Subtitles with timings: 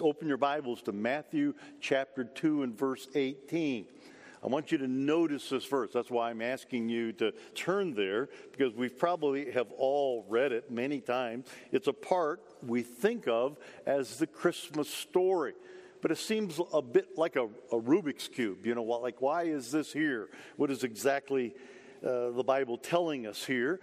[0.00, 3.86] Open your Bibles to Matthew chapter 2 and verse 18.
[4.42, 5.90] I want you to notice this verse.
[5.94, 10.68] That's why I'm asking you to turn there because we probably have all read it
[10.68, 11.46] many times.
[11.70, 15.54] It's a part we think of as the Christmas story.
[16.02, 18.66] But it seems a bit like a, a Rubik's Cube.
[18.66, 20.28] You know, like, why is this here?
[20.56, 21.54] What is exactly
[22.04, 23.78] uh, the Bible telling us here?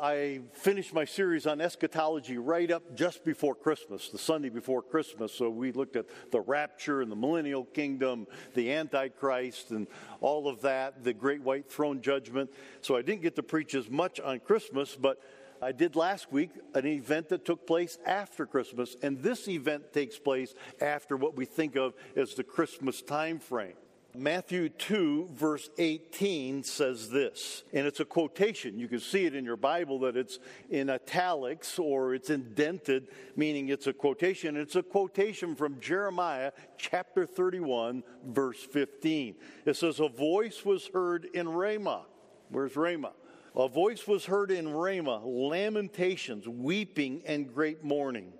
[0.00, 5.32] I finished my series on eschatology right up just before Christmas, the Sunday before Christmas.
[5.32, 9.86] So we looked at the rapture and the millennial kingdom, the Antichrist, and
[10.20, 12.50] all of that, the great white throne judgment.
[12.80, 15.20] So I didn't get to preach as much on Christmas, but
[15.60, 20.18] I did last week an event that took place after Christmas, and this event takes
[20.18, 23.74] place after what we think of as the Christmas time frame.
[24.14, 28.78] Matthew 2, verse 18 says this, and it's a quotation.
[28.78, 33.70] You can see it in your Bible that it's in italics or it's indented, meaning
[33.70, 34.58] it's a quotation.
[34.58, 39.34] It's a quotation from Jeremiah chapter 31, verse 15.
[39.64, 42.04] It says, A voice was heard in Ramah.
[42.50, 43.14] Where's Ramah?
[43.56, 48.34] A voice was heard in Ramah, lamentations, weeping, and great mourning.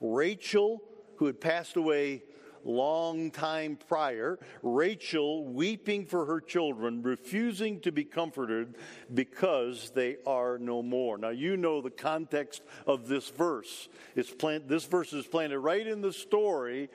[0.00, 0.80] Rachel,
[1.16, 2.22] who had passed away
[2.64, 8.76] long time prior, Rachel weeping for her children, refusing to be comforted
[9.12, 11.18] because they are no more.
[11.18, 13.88] Now, you know the context of this verse.
[14.16, 16.90] It's plant, this verse is planted right in the story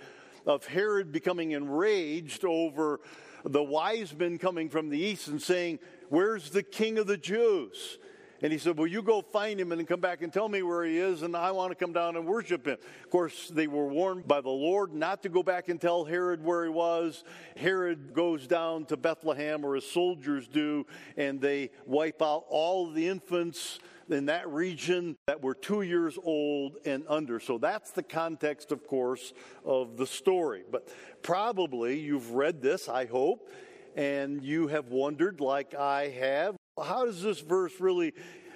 [0.46, 3.00] of Herod becoming enraged over
[3.46, 7.98] the wise men coming from the east and saying, Where's the king of the Jews?
[8.44, 10.84] And he said, Well, you go find him and come back and tell me where
[10.84, 12.78] he is, and I want to come down and worship him.
[13.02, 16.44] Of course, they were warned by the Lord not to go back and tell Herod
[16.44, 17.24] where he was.
[17.56, 23.08] Herod goes down to Bethlehem, or his soldiers do, and they wipe out all the
[23.08, 27.40] infants in that region that were two years old and under.
[27.40, 29.32] So that's the context, of course,
[29.64, 30.64] of the story.
[30.70, 30.90] But
[31.22, 33.50] probably you've read this, I hope,
[33.96, 38.14] and you have wondered, like I have, how does this verse really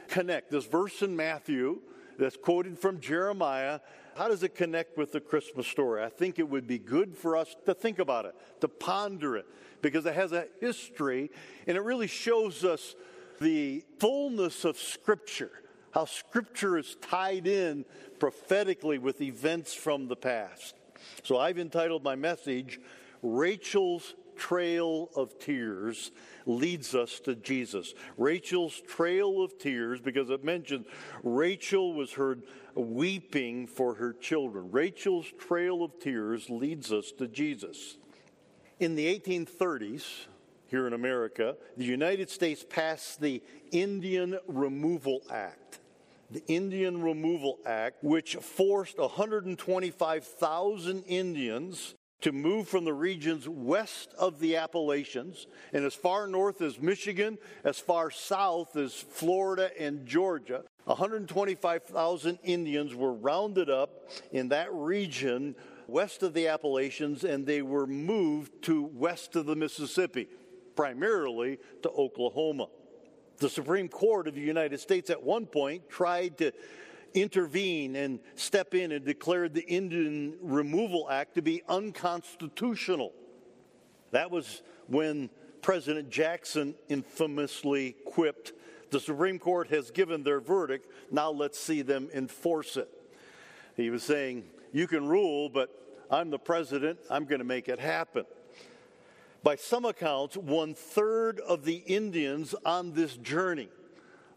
[0.08, 0.50] connect?
[0.50, 1.82] This verse in Matthew
[2.18, 3.80] that's quoted from Jeremiah,
[4.16, 6.04] how does it connect with the Christmas story?
[6.04, 9.46] I think it would be good for us to think about it, to ponder it,
[9.82, 11.30] because it has a history
[11.68, 12.96] and it really shows us
[13.40, 15.52] the fullness of Scripture,
[15.92, 17.86] how Scripture is tied in
[18.18, 20.74] prophetically with events from the past.
[21.22, 22.80] So I've entitled my message,
[23.22, 26.12] Rachel's Trail of Tears
[26.46, 27.94] leads us to Jesus.
[28.18, 30.86] Rachel's trail of tears, because it mentions
[31.24, 32.44] Rachel was heard
[32.76, 34.72] weeping for her children.
[34.72, 37.98] Rachel's trail of tears leads us to Jesus.
[38.80, 40.28] In the 1830s,
[40.68, 45.80] here in America, the United States passed the Indian Removal Act.
[46.30, 54.40] The Indian Removal Act, which forced 125,000 Indians to move from the regions west of
[54.40, 60.64] the Appalachians and as far north as Michigan, as far south as Florida and Georgia.
[60.86, 65.56] 125,000 Indians were rounded up in that region
[65.88, 70.28] west of the Appalachians and they were moved to west of the Mississippi,
[70.76, 72.68] primarily to Oklahoma.
[73.38, 76.52] The Supreme Court of the United States at one point tried to
[77.22, 83.14] intervene and step in and declared the Indian Removal Act to be unconstitutional.
[84.12, 85.30] That was when
[85.62, 88.54] President Jackson infamously quipped,
[88.92, 92.90] The Supreme Court has given their verdict, now let's see them enforce it.
[93.76, 95.70] He was saying, You can rule, but
[96.10, 98.26] I'm the president, I'm going to make it happen.
[99.44, 103.70] By some accounts, one third of the Indians on this journey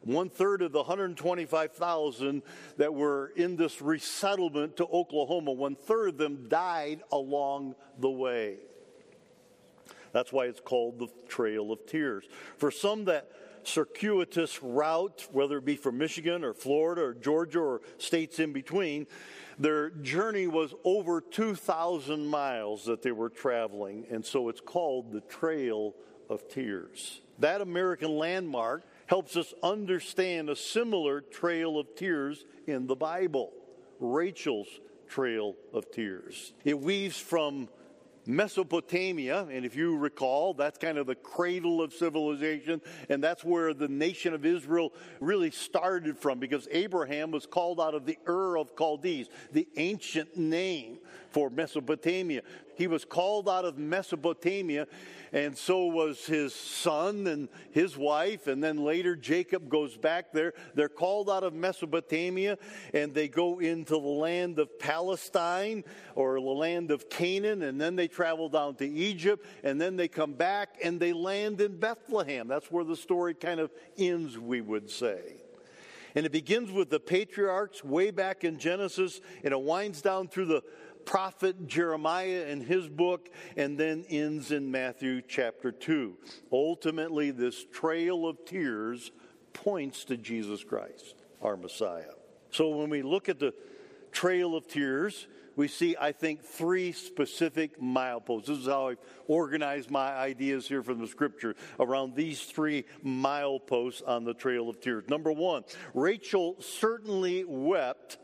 [0.02, 2.42] one third of the 125,000
[2.78, 8.56] that were in this resettlement to Oklahoma, one third of them died along the way.
[10.12, 12.24] That's why it's called the Trail of Tears.
[12.56, 13.30] For some, that
[13.62, 19.06] circuitous route, whether it be from Michigan or Florida or Georgia or states in between,
[19.58, 25.20] their journey was over 2,000 miles that they were traveling, and so it's called the
[25.20, 25.94] Trail
[26.30, 27.20] of Tears.
[27.38, 33.52] That American landmark helps us understand a similar trail of tears in the Bible
[33.98, 34.68] Rachel's
[35.08, 36.52] trail of tears.
[36.64, 37.68] It weaves from
[38.24, 43.74] Mesopotamia, and if you recall, that's kind of the cradle of civilization, and that's where
[43.74, 48.58] the nation of Israel really started from because Abraham was called out of the Ur
[48.58, 50.98] of Chaldees, the ancient name
[51.30, 52.42] for Mesopotamia.
[52.76, 54.86] he was called out of Mesopotamia,
[55.32, 58.46] and so was his son and his wife.
[58.46, 60.54] And then later, Jacob goes back there.
[60.74, 62.58] They're called out of Mesopotamia,
[62.94, 65.84] and they go into the land of Palestine
[66.14, 70.08] or the land of Canaan, and then they travel down to Egypt, and then they
[70.08, 72.48] come back and they land in Bethlehem.
[72.48, 75.36] That's where the story kind of ends, we would say.
[76.14, 80.46] And it begins with the patriarchs way back in Genesis, and it winds down through
[80.46, 80.62] the
[81.04, 86.16] prophet Jeremiah in his book, and then ends in Matthew chapter 2.
[86.52, 89.10] Ultimately, this trail of tears
[89.52, 92.14] points to Jesus Christ, our Messiah.
[92.50, 93.54] So when we look at the
[94.12, 95.26] trail of tears,
[95.56, 98.46] we see, I think, three specific mileposts.
[98.46, 104.02] This is how I've organized my ideas here from the scripture around these three mileposts
[104.06, 105.04] on the Trail of Tears.
[105.08, 108.18] Number one, Rachel certainly wept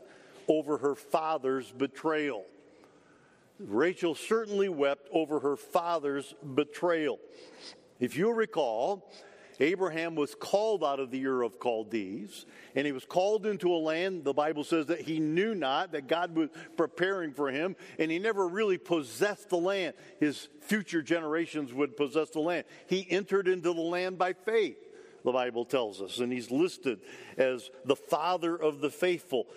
[0.47, 2.45] over her father's betrayal.
[3.59, 7.19] Rachel certainly wept over her father's betrayal.
[7.99, 9.11] If you recall,
[9.59, 12.45] Abraham was called out of the Ur of Chaldees,
[12.75, 16.07] and he was called into a land, the Bible says that he knew not, that
[16.07, 19.95] God was preparing for him, and he never really possessed the land.
[20.19, 22.65] His future generations would possess the land.
[22.87, 24.77] He entered into the land by faith,
[25.25, 26.99] the Bible tells us, and he's listed
[27.37, 29.47] as the father of the faithful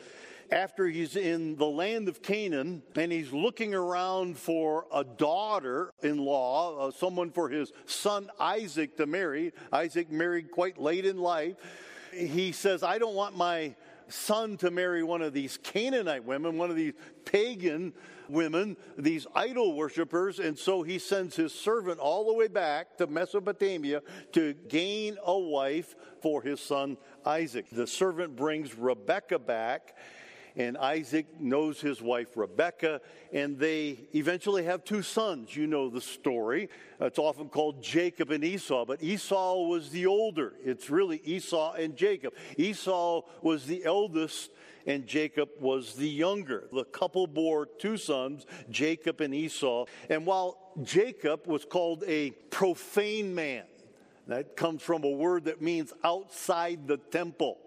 [0.53, 6.19] after he's in the land of Canaan and he's looking around for a daughter in
[6.19, 9.53] law, uh, someone for his son Isaac to marry.
[9.73, 11.57] Isaac married quite late in life.
[12.13, 13.75] He says, I don't want my
[14.09, 16.95] son to marry one of these Canaanite women, one of these
[17.25, 17.93] pagan
[18.29, 20.41] women, these idol worshippers.
[20.41, 24.03] And so he sends his servant all the way back to Mesopotamia
[24.33, 27.67] to gain a wife for his son Isaac.
[27.71, 29.95] The servant brings Rebekah back
[30.57, 33.01] and Isaac knows his wife Rebecca,
[33.33, 35.55] and they eventually have two sons.
[35.55, 36.69] You know the story.
[37.01, 40.55] It's often called Jacob and Esau, but Esau was the older.
[40.65, 42.35] It's really Esau and Jacob.
[42.57, 44.51] Esau was the eldest,
[44.87, 46.69] and Jacob was the younger.
[46.73, 49.87] The couple bore two sons, Jacob and Esau.
[50.09, 53.65] And while Jacob was called a profane man,
[54.27, 57.59] that comes from a word that means outside the temple.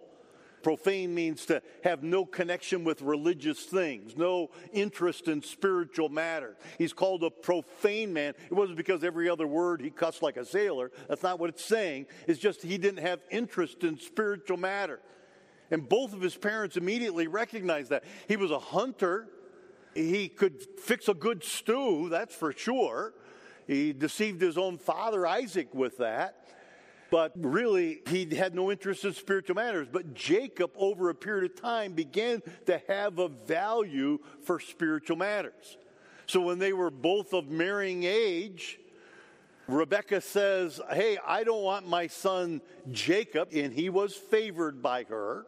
[0.63, 6.55] Profane means to have no connection with religious things, no interest in spiritual matter.
[6.77, 8.33] He's called a profane man.
[8.45, 10.91] It wasn't because every other word he cussed like a sailor.
[11.09, 12.07] That's not what it's saying.
[12.27, 15.01] It's just he didn't have interest in spiritual matter.
[15.69, 18.05] And both of his parents immediately recognized that.
[18.29, 19.27] He was a hunter.
[19.93, 23.13] He could fix a good stew, that's for sure.
[23.67, 26.37] He deceived his own father, Isaac, with that
[27.13, 29.87] but really he had no interest in spiritual matters.
[29.91, 35.77] But Jacob, over a period of time, began to have a value for spiritual matters.
[36.25, 38.79] So when they were both of marrying age,
[39.67, 42.61] Rebecca says, Hey, I don't want my son
[42.91, 45.45] Jacob, and he was favored by her,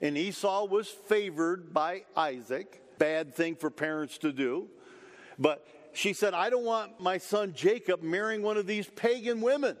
[0.00, 2.82] and Esau was favored by Isaac.
[2.98, 4.68] Bad thing for parents to do.
[5.40, 9.76] But she said, I don't want my son Jacob marrying one of these pagan women.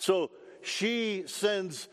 [0.00, 0.30] So
[0.62, 1.88] she sends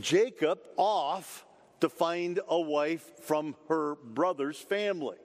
[0.00, 1.46] Jacob off
[1.80, 5.16] to find a wife from her brother's family.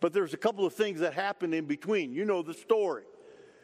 [0.00, 2.12] But there's a couple of things that happen in between.
[2.12, 3.04] You know the story.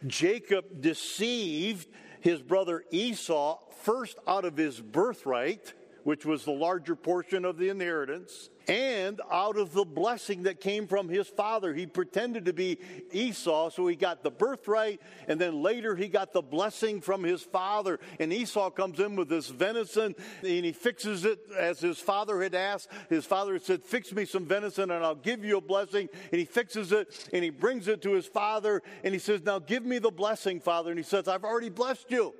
[0.06, 1.88] Jacob deceived
[2.20, 5.72] his brother Esau first out of his birthright
[6.04, 10.86] which was the larger portion of the inheritance, and out of the blessing that came
[10.86, 11.74] from his father.
[11.74, 12.78] He pretended to be
[13.10, 17.42] Esau, so he got the birthright, and then later he got the blessing from his
[17.42, 17.98] father.
[18.20, 22.54] And Esau comes in with this venison, and he fixes it as his father had
[22.54, 22.90] asked.
[23.08, 26.08] His father said, Fix me some venison, and I'll give you a blessing.
[26.30, 29.58] And he fixes it, and he brings it to his father, and he says, Now
[29.58, 30.90] give me the blessing, father.
[30.90, 32.34] And he says, I've already blessed you.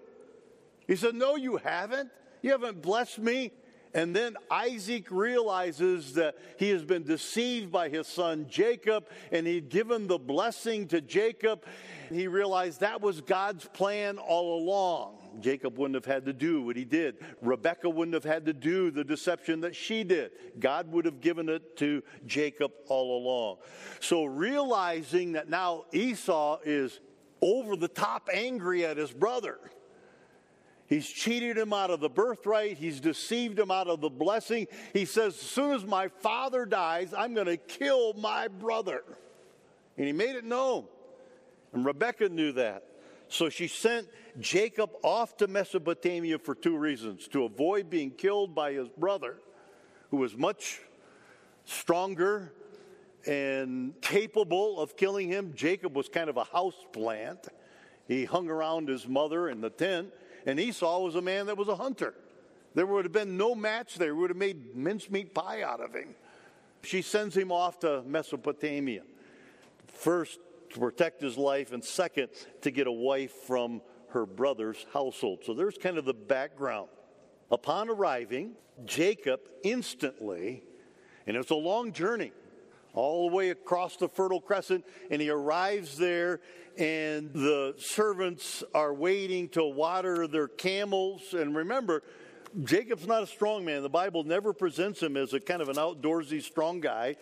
[0.87, 2.11] He said, No, you haven't.
[2.45, 3.53] You haven't blessed me.
[3.95, 9.71] And then Isaac realizes that he has been deceived by his son Jacob, and he'd
[9.71, 11.65] given the blessing to Jacob.
[12.11, 15.41] He realized that was God's plan all along.
[15.41, 17.17] Jacob wouldn't have had to do what he did.
[17.41, 20.33] Rebecca wouldn't have had to do the deception that she did.
[20.61, 23.57] God would have given it to Jacob all along.
[24.01, 27.01] So, realizing that now Esau is
[27.41, 29.59] over the top angry at his brother
[30.87, 32.77] He's cheated him out of the birthright.
[32.77, 34.67] He's deceived him out of the blessing.
[34.93, 39.03] He says, As soon as my father dies, I'm going to kill my brother.
[39.97, 40.85] And he made it known.
[41.73, 42.85] And Rebecca knew that.
[43.29, 48.73] So she sent Jacob off to Mesopotamia for two reasons to avoid being killed by
[48.73, 49.39] his brother,
[50.11, 50.81] who was much
[51.65, 52.53] stronger
[53.27, 55.53] and capable of killing him.
[55.55, 57.49] Jacob was kind of a house plant.
[58.07, 60.13] He hung around his mother in the tent,
[60.47, 62.15] and Esau was a man that was a hunter.
[62.75, 64.15] There would have been no match there.
[64.15, 66.15] We would have made mincemeat pie out of him.
[66.83, 69.03] She sends him off to Mesopotamia.
[69.87, 70.39] First,
[70.71, 72.29] to protect his life, and second,
[72.63, 75.41] to get a wife from her brother's household.
[75.45, 76.89] So there's kind of the background.
[77.51, 80.65] Upon arriving, Jacob instantly,
[81.27, 82.33] and it's a long journey,
[82.95, 86.41] all the way across the Fertile Crescent, and he arrives there,
[86.79, 91.35] and the servants are waiting to water their camels.
[91.35, 92.03] And remember,
[92.63, 93.83] Jacob's not a strong man.
[93.83, 97.17] The Bible never presents him as a kind of an outdoorsy strong guy.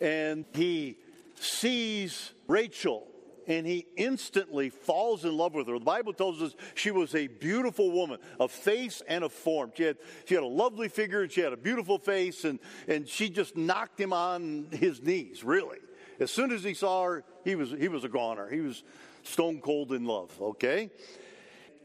[0.00, 0.98] And he
[1.36, 3.06] sees Rachel
[3.48, 5.78] and he instantly falls in love with her.
[5.78, 9.72] The Bible tells us she was a beautiful woman, of face and of form.
[9.74, 13.08] She had, she had a lovely figure and she had a beautiful face, and, and
[13.08, 15.78] she just knocked him on his knees, really.
[16.20, 18.48] As soon as he saw her, he was, he was a goner.
[18.48, 18.84] He was
[19.22, 20.90] stone cold in love, okay?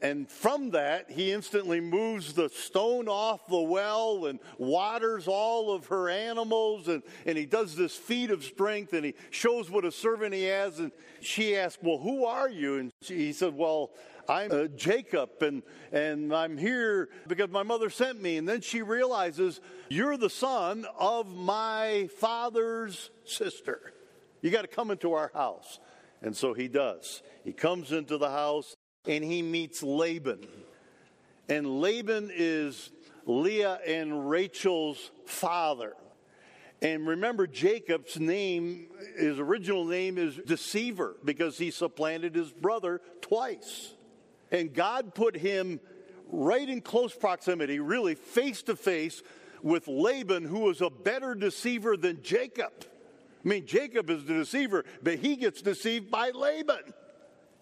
[0.03, 5.85] And from that, he instantly moves the stone off the well and waters all of
[5.87, 6.89] her animals.
[6.89, 10.43] And, and he does this feat of strength and he shows what a servant he
[10.43, 10.79] has.
[10.79, 10.91] And
[11.21, 12.79] she asks, Well, who are you?
[12.79, 13.91] And she, he said, Well,
[14.27, 18.35] I'm uh, Jacob and, and I'm here because my mother sent me.
[18.35, 23.93] And then she realizes, You're the son of my father's sister.
[24.41, 25.79] You got to come into our house.
[26.21, 27.23] And so he does.
[27.45, 30.47] He comes into the house and he meets Laban.
[31.49, 32.91] And Laban is
[33.25, 35.93] Leah and Rachel's father.
[36.81, 43.93] And remember, Jacob's name, his original name is Deceiver because he supplanted his brother twice.
[44.51, 45.79] And God put him
[46.29, 49.23] right in close proximity, really face to face
[49.61, 52.71] with Laban, who was a better deceiver than Jacob.
[53.43, 56.93] I mean, Jacob is the deceiver, but he gets deceived by Laban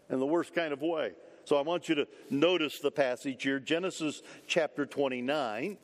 [0.10, 1.12] in the worst kind of way.
[1.46, 5.78] So I want you to notice the passage here Genesis chapter 29.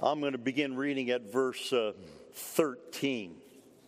[0.00, 1.92] I'm going to begin reading at verse uh,
[2.32, 3.36] 13.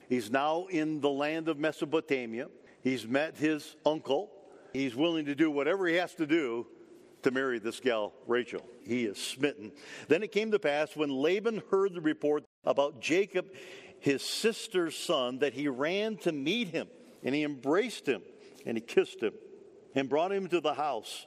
[0.08, 2.48] He's now in the land of Mesopotamia.
[2.82, 4.30] He's met his uncle.
[4.72, 6.66] He's willing to do whatever he has to do
[7.22, 8.60] to marry this gal, Rachel.
[8.86, 9.72] He is smitten.
[10.08, 13.46] Then it came to pass when Laban heard the report about Jacob,
[13.98, 16.86] his sister's son, that he ran to meet him
[17.22, 18.20] and he embraced him
[18.66, 19.32] and he kissed him
[19.94, 21.26] and brought him to the house.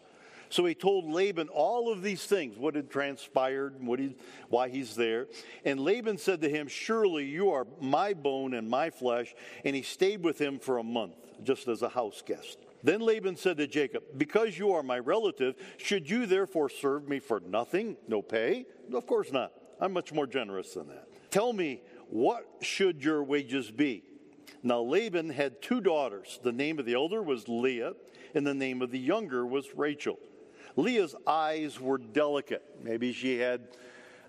[0.49, 4.15] So he told Laban all of these things, what had transpired, what he,
[4.49, 5.27] why he's there.
[5.65, 9.35] And Laban said to him, Surely you are my bone and my flesh.
[9.65, 12.59] And he stayed with him for a month, just as a house guest.
[12.83, 17.19] Then Laban said to Jacob, Because you are my relative, should you therefore serve me
[17.19, 18.65] for nothing, no pay?
[18.93, 19.51] Of course not.
[19.81, 21.07] I'm much more generous than that.
[21.29, 24.03] Tell me, what should your wages be?
[24.63, 26.39] Now Laban had two daughters.
[26.41, 27.93] The name of the elder was Leah
[28.37, 30.17] and the name of the younger was Rachel.
[30.77, 32.63] Leah's eyes were delicate.
[32.81, 33.67] Maybe she had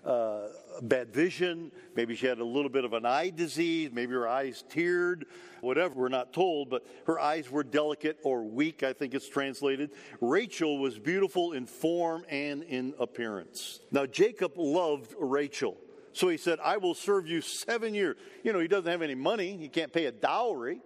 [0.03, 0.47] uh,
[0.81, 1.71] bad vision.
[1.95, 3.91] Maybe she had a little bit of an eye disease.
[3.93, 5.23] Maybe her eyes teared.
[5.61, 9.91] Whatever, we're not told, but her eyes were delicate or weak, I think it's translated.
[10.21, 13.81] Rachel was beautiful in form and in appearance.
[13.91, 15.77] Now, Jacob loved Rachel.
[16.13, 18.17] So he said, I will serve you seven years.
[18.43, 20.81] You know, he doesn't have any money, he can't pay a dowry.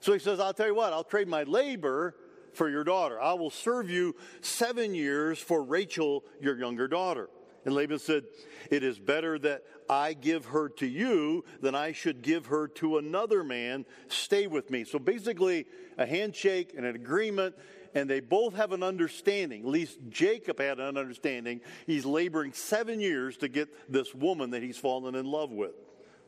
[0.00, 2.14] So he says, I'll tell you what, I'll trade my labor
[2.58, 3.18] for your daughter.
[3.20, 7.30] I will serve you seven years for Rachel, your younger daughter.
[7.64, 8.24] And Laban said,
[8.70, 12.98] It is better that I give her to you than I should give her to
[12.98, 13.86] another man.
[14.08, 14.84] Stay with me.
[14.84, 17.54] So basically, a handshake and an agreement,
[17.94, 19.62] and they both have an understanding.
[19.62, 21.60] At least Jacob had an understanding.
[21.86, 25.74] He's laboring seven years to get this woman that he's fallen in love with.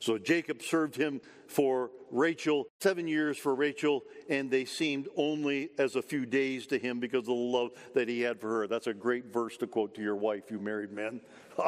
[0.00, 5.95] So Jacob served him for Rachel, seven years for Rachel, and they seemed only as
[5.95, 8.66] a few days to him because of the love that he had for her.
[8.66, 11.21] That's a great verse to quote to your wife, you married men.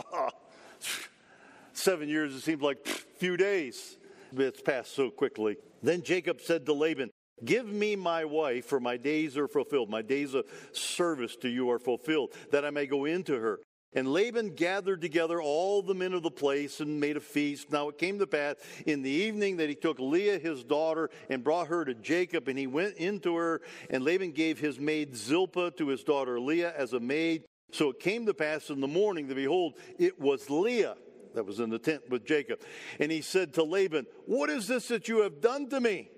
[1.73, 2.87] seven years, it seems like
[3.19, 3.99] few days.
[4.35, 5.57] It's passed so quickly.
[5.83, 7.11] Then Jacob said to Laban,
[7.45, 9.91] Give me my wife, for my days are fulfilled.
[9.91, 13.59] My days of service to you are fulfilled, that I may go into her.
[13.95, 17.71] And Laban gathered together all the men of the place and made a feast.
[17.71, 18.57] Now it came to pass
[18.87, 22.59] in the evening that he took Leah his daughter and brought her to Jacob, and
[22.59, 23.61] he went into her.
[23.91, 27.45] And Laban gave his maid Zilpah to his daughter Leah as a maid.
[27.71, 30.97] So it came to pass in the morning that behold, it was Leah
[31.35, 32.61] that was in the tent with Jacob.
[32.99, 36.09] And he said to Laban, What is this that you have done to me?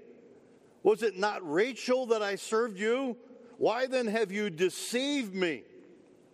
[0.84, 3.16] Was it not Rachel that I served you?
[3.56, 5.64] Why then have you deceived me?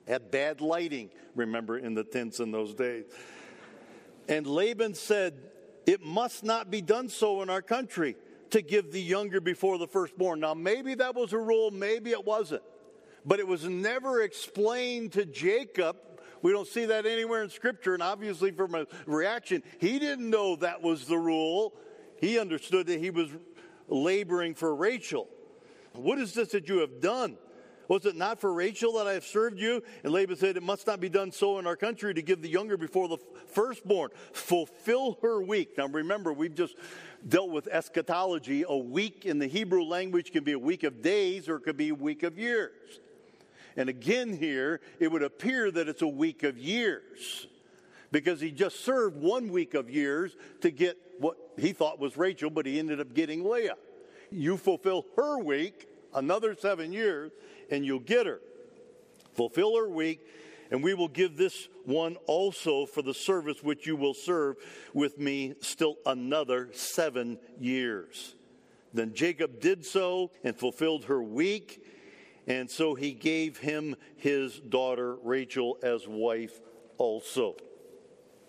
[0.07, 3.05] Had bad lighting, remember, in the tents in those days.
[4.29, 5.35] And Laban said,
[5.87, 8.17] It must not be done so in our country
[8.51, 10.41] to give the younger before the firstborn.
[10.41, 12.63] Now, maybe that was a rule, maybe it wasn't.
[13.25, 15.97] But it was never explained to Jacob.
[16.43, 20.57] We don't see that anywhere in Scripture, and obviously, from a reaction, he didn't know
[20.57, 21.75] that was the rule.
[22.19, 23.31] He understood that he was
[23.89, 25.29] laboring for Rachel.
[25.93, 27.37] What is this that you have done?
[27.91, 29.83] Was it not for Rachel that I have served you?
[30.05, 32.49] And Laban said, It must not be done so in our country to give the
[32.49, 33.19] younger before the
[33.49, 34.11] firstborn.
[34.33, 35.77] Fulfill her week.
[35.77, 36.77] Now remember, we've just
[37.29, 38.65] dealt with eschatology.
[38.69, 41.77] A week in the Hebrew language can be a week of days or it could
[41.77, 43.01] be a week of years.
[43.77, 47.49] And again, here, it would appear that it's a week of years
[48.13, 52.51] because he just served one week of years to get what he thought was Rachel,
[52.51, 53.75] but he ended up getting Leah.
[54.31, 57.33] You fulfill her week, another seven years,
[57.71, 58.41] and you'll get her.
[59.35, 60.21] Fulfill her week,
[60.71, 64.57] and we will give this one also for the service which you will serve
[64.93, 68.35] with me still another seven years.
[68.93, 71.85] Then Jacob did so and fulfilled her week,
[72.47, 76.61] and so he gave him his daughter Rachel as wife
[76.99, 77.57] also.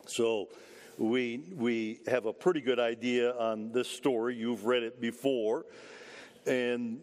[0.08, 0.50] So
[0.98, 4.36] we, we have a pretty good idea on this story.
[4.36, 5.66] You've read it before.
[6.46, 7.02] And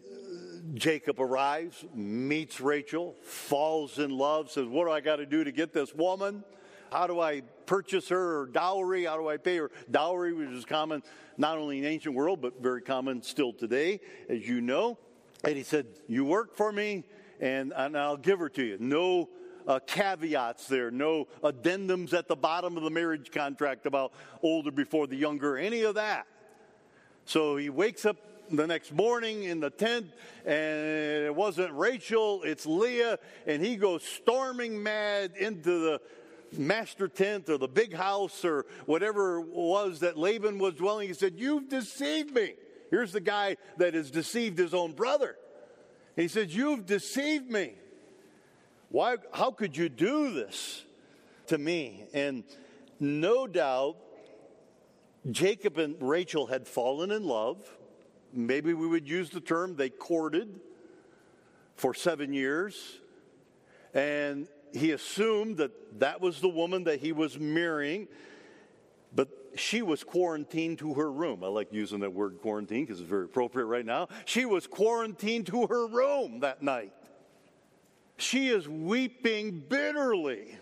[0.73, 5.51] Jacob arrives, meets Rachel, falls in love, says, What do I got to do to
[5.51, 6.43] get this woman?
[6.91, 9.05] How do I purchase her, dowry?
[9.05, 11.03] How do I pay her dowry, which is common
[11.37, 14.97] not only in ancient world, but very common still today, as you know.
[15.43, 17.03] And he said, You work for me,
[17.39, 18.77] and, and I'll give her to you.
[18.79, 19.29] No
[19.67, 25.07] uh, caveats there, no addendums at the bottom of the marriage contract about older before
[25.07, 26.25] the younger, any of that.
[27.25, 28.17] So he wakes up
[28.51, 30.07] the next morning in the tent,
[30.45, 36.01] and it wasn't Rachel, it's Leah, and he goes storming mad into the
[36.57, 41.07] master tent or the big house or whatever it was that Laban was dwelling.
[41.07, 42.53] He said, You've deceived me.
[42.89, 45.35] Here's the guy that has deceived his own brother.
[46.15, 47.73] he said, You've deceived me.
[48.89, 50.83] Why, how could you do this
[51.47, 52.05] to me?
[52.13, 52.43] And
[52.99, 53.97] no doubt,
[55.29, 57.59] Jacob and Rachel had fallen in love
[58.33, 60.59] maybe we would use the term they courted
[61.75, 62.99] for seven years.
[63.93, 68.07] And he assumed that that was the woman that he was marrying,
[69.15, 71.43] but she was quarantined to her room.
[71.43, 74.07] I like using that word quarantine because it's very appropriate right now.
[74.25, 76.93] She was quarantined to her room that night.
[78.17, 80.57] She is weeping bitterly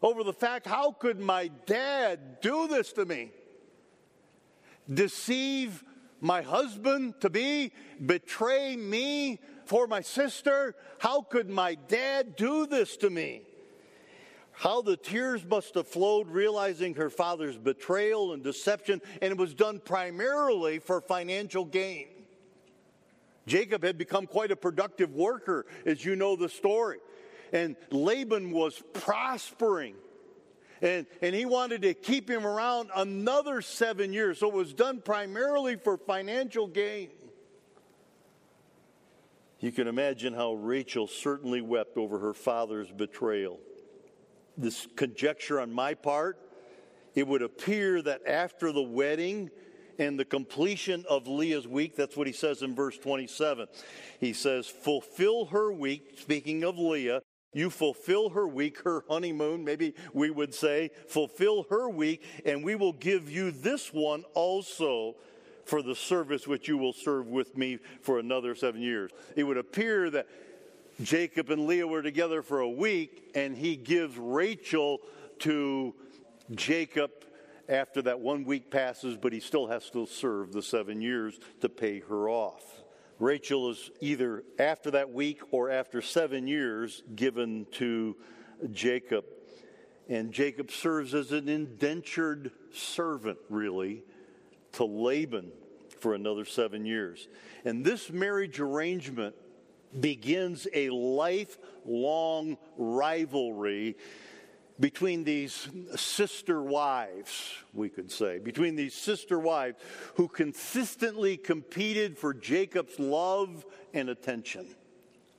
[0.00, 3.30] over the fact how could my dad do this to me?
[4.92, 5.84] Deceive
[6.22, 7.72] my husband to be
[8.04, 10.74] betray me for my sister?
[10.98, 13.42] How could my dad do this to me?
[14.52, 19.52] How the tears must have flowed realizing her father's betrayal and deception, and it was
[19.52, 22.06] done primarily for financial gain.
[23.46, 26.98] Jacob had become quite a productive worker, as you know the story.
[27.52, 29.96] And Laban was prospering
[30.82, 34.40] and, and he wanted to keep him around another seven years.
[34.40, 37.10] So it was done primarily for financial gain.
[39.60, 43.60] You can imagine how Rachel certainly wept over her father's betrayal.
[44.58, 46.36] This conjecture on my part,
[47.14, 49.50] it would appear that after the wedding
[50.00, 53.68] and the completion of Leah's week, that's what he says in verse 27.
[54.18, 57.20] He says, Fulfill her week, speaking of Leah,
[57.52, 62.74] you fulfill her week, her honeymoon, maybe we would say, fulfill her week, and we
[62.74, 65.16] will give you this one also
[65.64, 69.10] for the service which you will serve with me for another seven years.
[69.36, 70.26] It would appear that
[71.02, 75.00] Jacob and Leah were together for a week, and he gives Rachel
[75.40, 75.94] to
[76.54, 77.10] Jacob
[77.68, 81.68] after that one week passes, but he still has to serve the seven years to
[81.68, 82.82] pay her off.
[83.22, 88.16] Rachel is either after that week or after seven years given to
[88.72, 89.24] Jacob.
[90.08, 94.02] And Jacob serves as an indentured servant, really,
[94.72, 95.52] to Laban
[96.00, 97.28] for another seven years.
[97.64, 99.36] And this marriage arrangement
[100.00, 103.96] begins a lifelong rivalry
[104.80, 109.78] between these sister wives, we could say, between these sister wives
[110.14, 114.74] who consistently competed for Jacob's love and attention.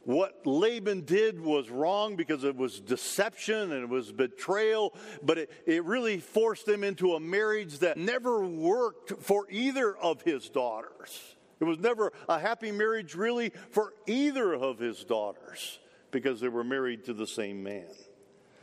[0.06, 5.52] What Laban did was wrong because it was deception and it was betrayal, but it,
[5.66, 11.36] it really forced them into a marriage that never worked for either of his daughters.
[11.62, 15.80] It was never a happy marriage, really, for either of his daughters
[16.12, 17.88] because they were married to the same man.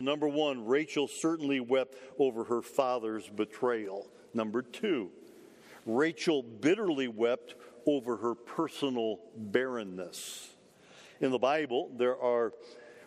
[0.01, 4.09] Number one, Rachel certainly wept over her father's betrayal.
[4.33, 5.11] Number two,
[5.85, 7.55] Rachel bitterly wept
[7.87, 10.49] over her personal barrenness.
[11.21, 12.55] In the Bible, there are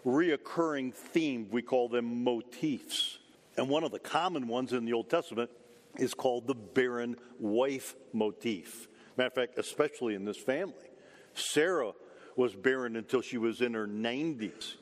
[0.06, 3.18] reoccurring themes, we call them motifs.
[3.58, 5.50] And one of the common ones in the Old Testament
[5.98, 8.88] is called the barren wife motif.
[9.18, 10.90] Matter of fact, especially in this family.
[11.34, 11.94] Sarah
[12.36, 14.76] was barren until she was in her 90s.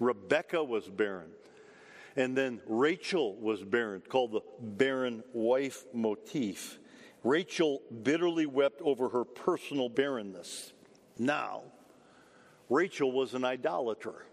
[0.00, 1.30] Rebecca was barren.
[2.16, 6.78] And then Rachel was barren, called the barren wife motif.
[7.24, 10.72] Rachel bitterly wept over her personal barrenness.
[11.18, 11.62] Now,
[12.68, 14.26] Rachel was an idolater.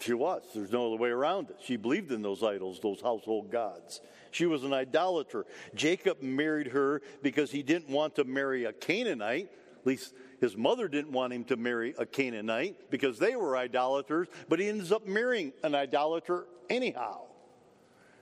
[0.00, 0.42] She was.
[0.54, 1.56] There's no other way around it.
[1.62, 4.00] She believed in those idols, those household gods.
[4.30, 5.44] She was an idolater.
[5.74, 9.50] Jacob married her because he didn't want to marry a Canaanite.
[9.80, 14.28] At least his mother didn't want him to marry a Canaanite because they were idolaters,
[14.48, 17.22] but he ends up marrying an idolater anyhow.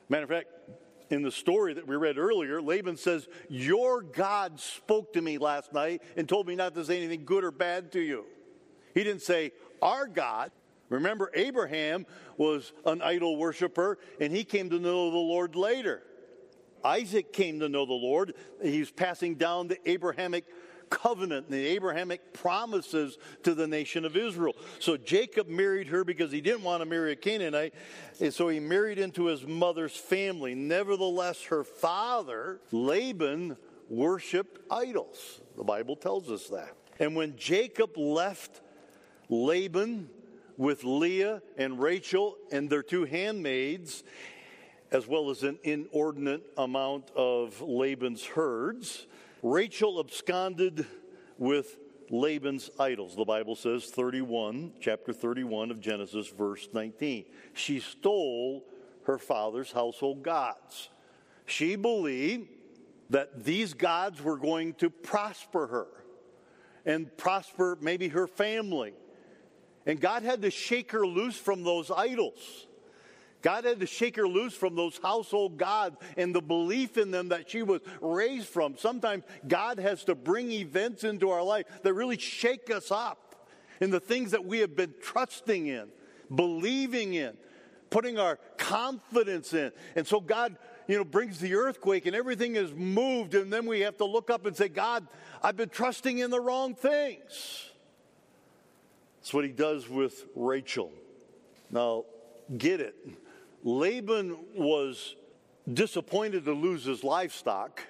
[0.09, 0.49] Matter of fact,
[1.11, 5.73] in the story that we read earlier, Laban says, Your God spoke to me last
[5.73, 8.25] night and told me not to say anything good or bad to you.
[8.95, 9.53] He didn't say,
[9.83, 10.51] Our God.
[10.89, 16.03] Remember, Abraham was an idol worshiper and he came to know the Lord later.
[16.85, 18.35] Isaac came to know the Lord.
[18.63, 20.45] He's passing down the Abrahamic
[20.91, 24.55] covenant the Abrahamic promises to the nation of Israel.
[24.79, 27.75] So Jacob married her because he didn't want to marry a Canaanite,
[28.21, 30.55] and so he married into his mother's family.
[30.55, 33.57] Nevertheless, her father, Laban,
[33.89, 35.41] worshiped idols.
[35.57, 36.75] The Bible tells us that.
[36.99, 38.61] And when Jacob left
[39.29, 40.09] Laban
[40.57, 44.03] with Leah and Rachel and their two handmaids,
[44.91, 49.07] as well as an inordinate amount of Laban's herds,
[49.47, 50.87] Rachel absconded
[51.39, 51.79] with
[52.11, 53.15] Laban's idols.
[53.15, 57.27] The Bible says 31, chapter 31 of Genesis, verse 19.
[57.55, 58.65] She stole
[59.05, 60.89] her father's household gods.
[61.45, 62.49] She believed
[63.11, 65.87] that these gods were going to prosper her
[66.85, 68.95] and prosper maybe her family.
[69.87, 72.67] And God had to shake her loose from those idols.
[73.47, 77.29] God had to shake her loose from those household gods and the belief in them
[77.29, 78.77] that she was raised from.
[78.77, 83.37] Sometimes God has to bring events into our life that really shake us up
[83.81, 85.87] in the things that we have been trusting in,
[86.35, 87.37] believing in,
[87.89, 89.71] putting our confidence in.
[89.95, 90.57] And so God,
[90.89, 93.37] you know, brings the earthquake and everything is moved.
[93.37, 95.07] And then we have to look up and say, God,
[95.41, 97.71] I've been trusting in the wrong things.
[99.21, 100.91] That's what he does with Rachel.
[101.71, 102.07] Now,
[102.59, 102.97] get it.
[103.67, 105.17] Laban was
[105.71, 107.83] disappointed to lose his livestock,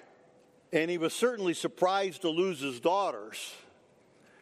[0.73, 3.53] and he was certainly surprised to lose his daughters,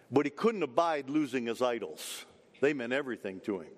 [0.09, 2.25] but he couldn't abide losing his idols.
[2.61, 3.71] They meant everything to him.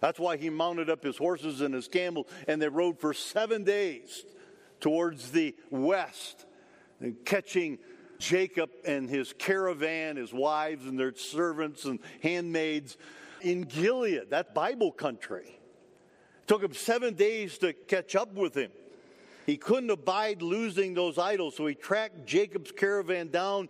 [0.00, 3.64] That's why he mounted up his horses and his camels, and they rode for seven
[3.64, 4.24] days
[4.78, 6.46] towards the west,
[7.24, 7.78] catching
[8.18, 12.96] Jacob and his caravan, his wives and their servants and handmaids
[13.40, 15.58] in Gilead, that Bible country.
[16.46, 18.70] Took him seven days to catch up with him.
[19.46, 23.68] He couldn't abide losing those idols, so he tracked Jacob's caravan down.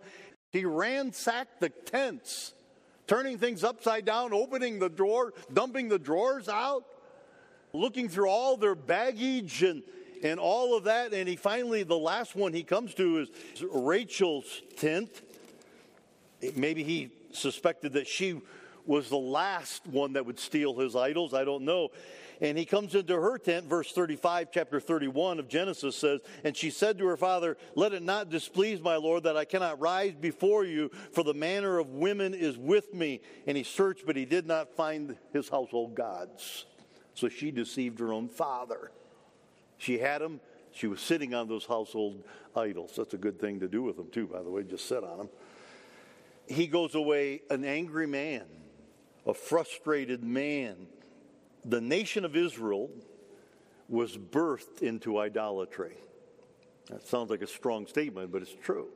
[0.51, 2.53] He ransacked the tents,
[3.05, 6.83] turning things upside down, opening the drawer, dumping the drawers out,
[7.73, 9.83] looking through all their baggage and,
[10.23, 11.13] and all of that.
[11.13, 13.29] And he finally, the last one he comes to is
[13.71, 15.21] Rachel's tent.
[16.55, 18.41] Maybe he suspected that she
[18.87, 21.33] was the last one that would steal his idols.
[21.33, 21.89] I don't know.
[22.39, 26.69] And he comes into her tent, verse 35, chapter 31 of Genesis says, And she
[26.69, 30.63] said to her father, Let it not displease my Lord that I cannot rise before
[30.63, 33.21] you, for the manner of women is with me.
[33.47, 36.65] And he searched, but he did not find his household gods.
[37.15, 38.91] So she deceived her own father.
[39.79, 40.39] She had him.
[40.71, 42.23] She was sitting on those household
[42.55, 42.93] idols.
[42.95, 45.17] That's a good thing to do with them, too, by the way, just sit on
[45.17, 45.29] them.
[46.47, 48.45] He goes away an angry man,
[49.27, 50.87] a frustrated man
[51.67, 52.89] the nation of Israel
[53.89, 55.97] was birthed into idolatry.
[56.89, 58.87] That sounds like a strong statement, but it's true.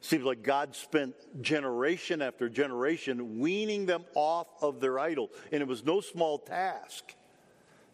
[0.00, 5.68] Seems like God spent generation after generation weaning them off of their idol, and it
[5.68, 7.14] was no small task.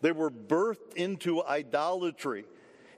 [0.02, 2.44] They were birthed into idolatry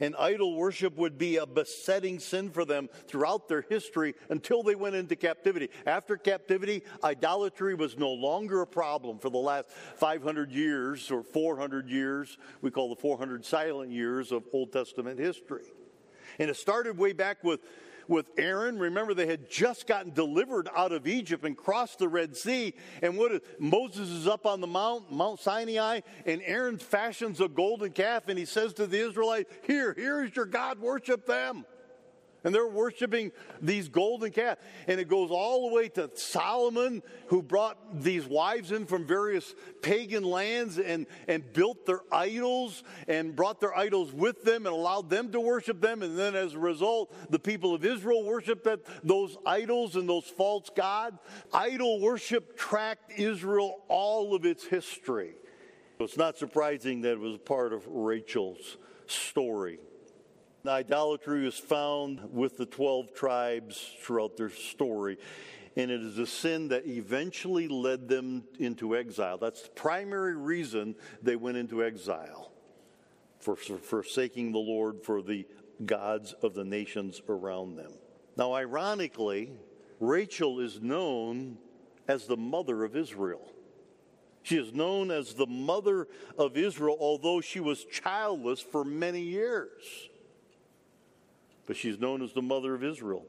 [0.01, 4.75] and idol worship would be a besetting sin for them throughout their history until they
[4.75, 5.71] went into captivity.
[5.87, 11.89] After captivity, idolatry was no longer a problem for the last 500 years or 400
[11.89, 12.39] years.
[12.63, 15.65] We call the 400 silent years of Old Testament history.
[16.39, 17.61] And it started way back with,
[18.09, 18.79] with Aaron.
[18.79, 22.75] Remember, they had just gotten delivered out of Egypt and crossed the Red Sea.
[23.03, 27.93] And what Moses is up on the mount, Mount Sinai, and Aaron fashions a golden
[27.93, 31.65] calf, and he says to the Israelites, Here, here is your God, worship them.
[32.45, 34.61] And they're worshiping these golden calves.
[34.87, 39.55] And it goes all the way to Solomon, who brought these wives in from various
[39.81, 45.09] pagan lands and, and built their idols and brought their idols with them and allowed
[45.09, 46.03] them to worship them.
[46.03, 50.27] And then as a result, the people of Israel worshiped that, those idols and those
[50.27, 51.19] false gods.
[51.53, 55.35] Idol worship tracked Israel all of its history.
[55.99, 58.77] It's not surprising that it was part of Rachel's
[59.07, 59.79] story.
[60.67, 65.19] Idolatry is found with the 12 tribes throughout their story,
[65.77, 69.37] and it is a sin that eventually led them into exile.
[69.37, 72.51] That's the primary reason they went into exile
[73.41, 75.47] for forsaking the Lord for the
[75.85, 77.93] gods of the nations around them.
[78.37, 79.53] Now, ironically,
[80.01, 81.59] Rachel is known
[82.09, 83.53] as the mother of Israel.
[84.43, 90.09] She is known as the mother of Israel, although she was childless for many years
[91.67, 93.25] but she's known as the mother of Israel.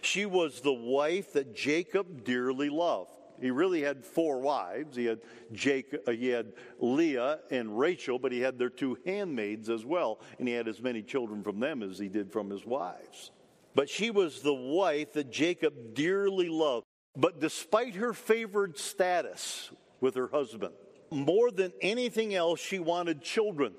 [0.00, 3.10] She was the wife that Jacob dearly loved.
[3.40, 4.96] He really had four wives.
[4.96, 5.20] He had
[5.52, 10.20] Jacob, uh, he had Leah and Rachel, but he had their two handmaids as well,
[10.38, 13.32] and he had as many children from them as he did from his wives.
[13.74, 16.86] But she was the wife that Jacob dearly loved.
[17.16, 20.74] But despite her favored status with her husband,
[21.10, 23.74] more than anything else, she wanted children.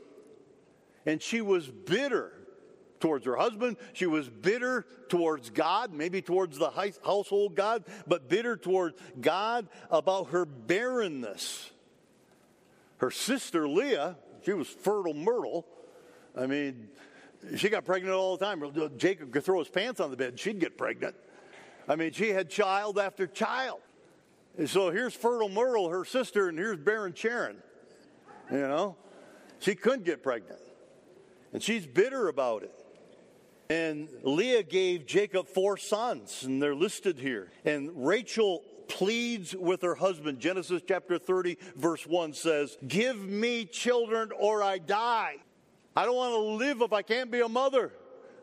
[1.06, 2.34] And she was bitter
[3.06, 3.78] towards her husband.
[3.94, 10.30] She was bitter towards God, maybe towards the household God, but bitter towards God about
[10.30, 11.70] her barrenness.
[12.98, 15.68] Her sister Leah, she was fertile myrtle.
[16.36, 16.88] I mean,
[17.56, 18.64] she got pregnant all the time.
[18.98, 21.16] Jacob could throw his pants on the bed, she'd get pregnant.
[21.88, 23.82] I mean, she had child after child.
[24.58, 27.58] And so here's fertile Myrtle, her sister, and here's barren Sharon.
[28.50, 28.96] You know,
[29.60, 30.60] she couldn't get pregnant.
[31.54, 32.74] And she's bitter about it.
[33.70, 37.52] And Leah gave Jacob four sons, and they're listed here.
[37.64, 40.40] And Rachel pleads with her husband.
[40.40, 45.38] Genesis chapter 30, verse 1 says, Give me children or I die.
[45.96, 47.92] I don't want to live if I can't be a mother.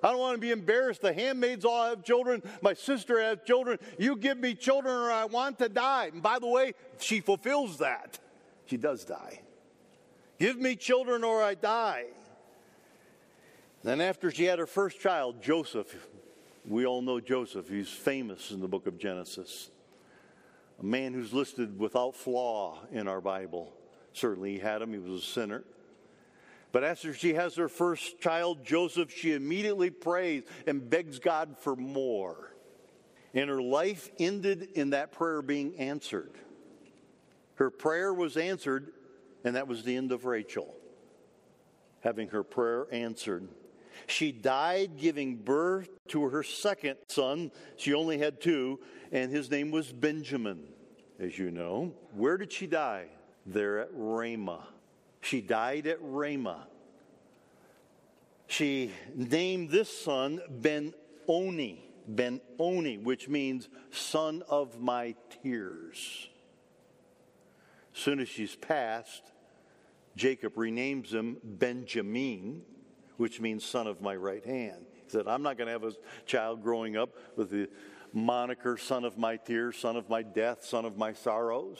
[0.02, 1.02] I don't want to be embarrassed.
[1.02, 2.42] The handmaids all have children.
[2.60, 3.78] My sister has children.
[3.98, 6.10] You give me children or I want to die.
[6.12, 8.18] And by the way, she fulfills that.
[8.66, 9.42] She does die.
[10.40, 12.06] Give me children or I die.
[13.82, 16.08] Then, after she had her first child, Joseph,
[16.64, 19.70] we all know Joseph, he's famous in the book of Genesis.
[20.80, 23.72] A man who's listed without flaw in our Bible.
[24.12, 25.64] Certainly, he had him, he was a sinner.
[26.70, 31.76] But after she has her first child, Joseph, she immediately prays and begs God for
[31.76, 32.54] more.
[33.34, 36.32] And her life ended in that prayer being answered.
[37.56, 38.92] Her prayer was answered,
[39.44, 40.74] and that was the end of Rachel,
[42.00, 43.48] having her prayer answered.
[44.06, 47.50] She died giving birth to her second son.
[47.76, 50.64] She only had two, and his name was Benjamin,
[51.18, 51.94] as you know.
[52.14, 53.06] Where did she die?
[53.46, 54.68] There at Ramah.
[55.20, 56.66] She died at Ramah.
[58.46, 60.92] She named this son Ben
[61.26, 66.28] Oni, Ben Oni, which means son of my tears.
[67.94, 69.22] As soon as she's passed,
[70.16, 72.62] Jacob renames him Benjamin,
[73.22, 74.84] which means son of my right hand.
[75.04, 75.92] He said, I'm not going to have a
[76.26, 77.68] child growing up with the
[78.12, 81.78] moniker son of my tears, son of my death, son of my sorrows.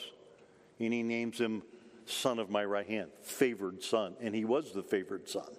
[0.79, 1.61] And he names him
[2.05, 4.15] son of my right hand, favored son.
[4.21, 5.49] And he was the favored son,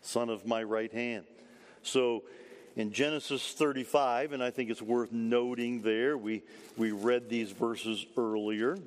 [0.00, 1.24] son of my right hand.
[1.82, 2.22] So
[2.76, 6.44] in Genesis 35, and I think it's worth noting there, we,
[6.76, 8.78] we read these verses earlier.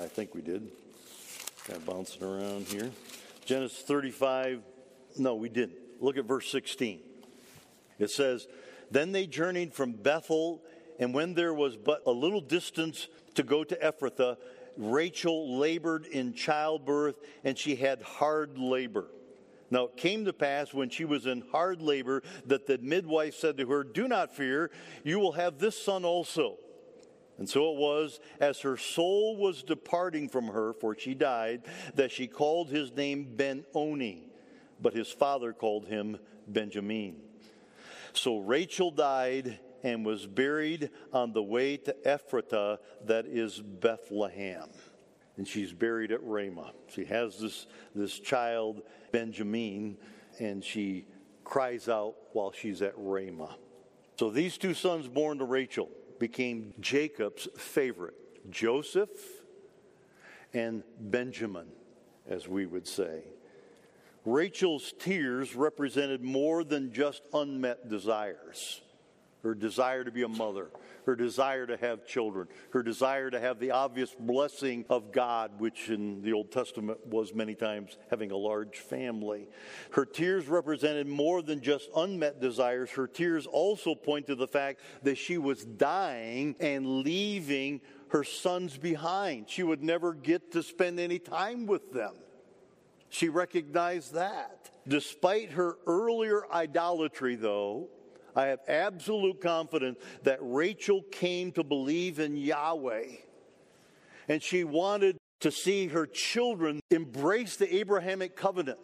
[0.00, 0.72] I think we did.
[1.66, 2.90] Kind of bouncing around here.
[3.46, 4.62] Genesis 35,
[5.18, 5.78] no, we didn't.
[6.00, 7.00] Look at verse 16.
[7.98, 8.48] It says,
[8.90, 10.62] Then they journeyed from Bethel,
[10.98, 13.06] and when there was but a little distance
[13.36, 14.36] to go to Ephrathah,
[14.76, 19.06] Rachel labored in childbirth, and she had hard labor.
[19.70, 23.56] Now it came to pass when she was in hard labor that the midwife said
[23.58, 24.70] to her, Do not fear,
[25.04, 26.56] you will have this son also.
[27.38, 31.62] And so it was, as her soul was departing from her, for she died,
[31.94, 34.28] that she called his name Ben Oni,
[34.80, 36.18] but his father called him
[36.48, 37.16] Benjamin.
[38.14, 44.70] So Rachel died and was buried on the way to Ephratah, that is Bethlehem.
[45.36, 46.72] And she's buried at Ramah.
[46.88, 48.80] She has this, this child,
[49.12, 49.98] Benjamin,
[50.38, 51.06] and she
[51.44, 53.56] cries out while she's at Ramah.
[54.18, 58.14] So these two sons born to Rachel became Jacob's favorite
[58.50, 59.10] Joseph
[60.52, 61.66] and Benjamin,
[62.28, 63.22] as we would say.
[64.24, 68.80] Rachel's tears represented more than just unmet desires
[69.46, 70.70] her desire to be a mother,
[71.06, 75.88] her desire to have children, her desire to have the obvious blessing of God, which
[75.88, 79.48] in the Old Testament was many times having a large family.
[79.92, 82.90] Her tears represented more than just unmet desires.
[82.90, 88.76] Her tears also point to the fact that she was dying and leaving her sons
[88.76, 89.48] behind.
[89.48, 92.14] She would never get to spend any time with them.
[93.08, 94.70] She recognized that.
[94.88, 97.88] Despite her earlier idolatry, though,
[98.36, 103.06] I have absolute confidence that Rachel came to believe in Yahweh.
[104.28, 108.78] And she wanted to see her children embrace the Abrahamic covenant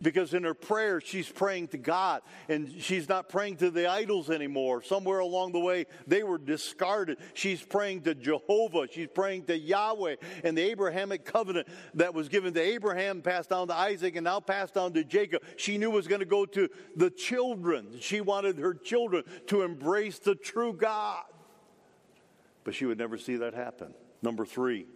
[0.00, 4.30] because in her prayer she's praying to God and she's not praying to the idols
[4.30, 4.82] anymore.
[4.82, 7.18] Somewhere along the way they were discarded.
[7.34, 12.54] She's praying to Jehovah, she's praying to Yahweh and the Abrahamic covenant that was given
[12.54, 15.42] to Abraham, passed down to Isaac, and now passed down to Jacob.
[15.56, 17.98] She knew was going to go to the children.
[18.00, 21.24] She wanted her children to embrace the true God.
[22.64, 23.94] But she would never see that happen.
[24.22, 24.86] Number three,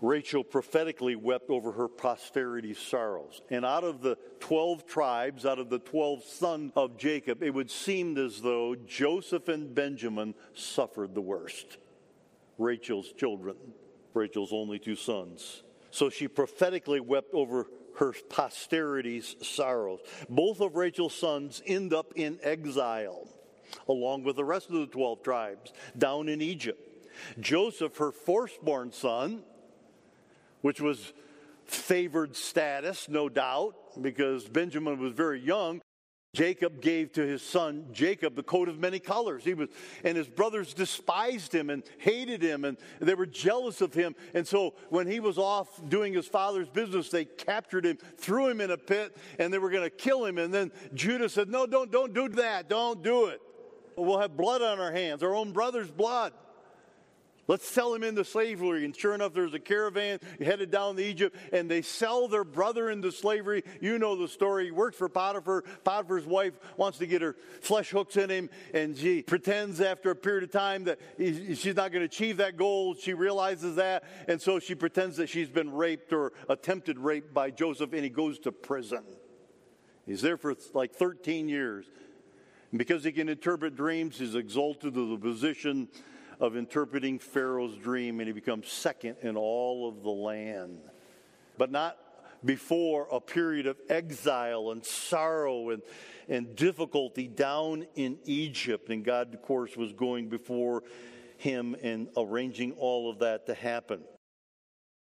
[0.00, 3.42] Rachel prophetically wept over her posterity's sorrows.
[3.50, 7.70] And out of the 12 tribes, out of the 12 sons of Jacob, it would
[7.70, 11.78] seem as though Joseph and Benjamin suffered the worst.
[12.58, 13.56] Rachel's children,
[14.14, 15.62] Rachel's only two sons.
[15.90, 20.00] So she prophetically wept over her posterity's sorrows.
[20.28, 23.26] Both of Rachel's sons end up in exile,
[23.88, 26.80] along with the rest of the 12 tribes, down in Egypt.
[27.40, 29.42] Joseph, her firstborn son,
[30.60, 31.12] which was
[31.64, 35.80] favored status, no doubt, because Benjamin was very young.
[36.34, 39.44] Jacob gave to his son Jacob the coat of many colors.
[39.44, 39.68] He was,
[40.04, 44.14] and his brothers despised him and hated him, and they were jealous of him.
[44.34, 48.60] And so, when he was off doing his father's business, they captured him, threw him
[48.60, 50.36] in a pit, and they were going to kill him.
[50.36, 52.68] And then Judah said, "No, don't, don't do that.
[52.68, 53.40] Don't do it.
[53.96, 56.34] We'll have blood on our hands, our own brother's blood."
[57.48, 58.84] Let's sell him into slavery.
[58.84, 62.90] And sure enough, there's a caravan headed down to Egypt, and they sell their brother
[62.90, 63.64] into slavery.
[63.80, 64.66] You know the story.
[64.66, 65.64] He works for Potiphar.
[65.82, 70.16] Potiphar's wife wants to get her flesh hooks in him, and she pretends after a
[70.16, 72.94] period of time that she's not going to achieve that goal.
[72.94, 77.50] She realizes that, and so she pretends that she's been raped or attempted rape by
[77.50, 79.04] Joseph, and he goes to prison.
[80.04, 81.86] He's there for like 13 years.
[82.72, 85.88] And because he can interpret dreams, he's exalted to the position
[86.40, 90.80] of interpreting Pharaoh's dream, and he becomes second in all of the land.
[91.56, 91.96] But not
[92.44, 95.82] before a period of exile and sorrow and,
[96.28, 98.90] and difficulty down in Egypt.
[98.90, 100.84] And God, of course, was going before
[101.36, 104.00] him and arranging all of that to happen.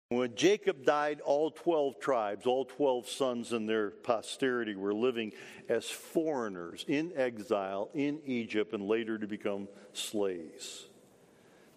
[0.09, 5.33] When Jacob died, all 12 tribes, all 12 sons and their posterity were living
[5.69, 10.87] as foreigners in exile in Egypt and later to become slaves.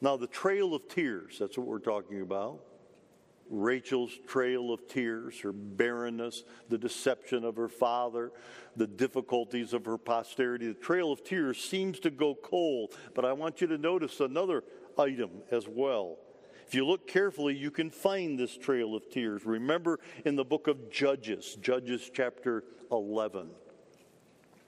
[0.02, 2.62] Now, the trail of tears, that's what we're talking about.
[3.50, 8.32] Rachel's trail of tears, her barrenness, the deception of her father,
[8.76, 10.68] the difficulties of her posterity.
[10.68, 14.64] The trail of tears seems to go cold, but I want you to notice another
[14.98, 16.18] item as well.
[16.68, 19.44] If you look carefully, you can find this trail of tears.
[19.46, 23.50] Remember in the book of Judges, Judges chapter 11